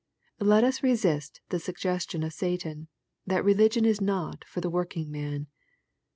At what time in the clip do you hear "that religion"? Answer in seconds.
3.27-3.85